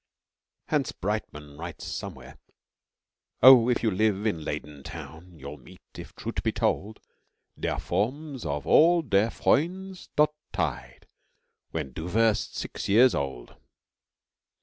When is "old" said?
13.13-13.55